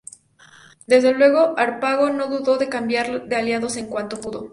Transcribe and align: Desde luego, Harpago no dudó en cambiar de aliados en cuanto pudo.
Desde 0.87 1.13
luego, 1.13 1.53
Harpago 1.59 2.09
no 2.09 2.25
dudó 2.25 2.59
en 2.59 2.71
cambiar 2.71 3.27
de 3.27 3.35
aliados 3.35 3.77
en 3.77 3.85
cuanto 3.85 4.19
pudo. 4.19 4.49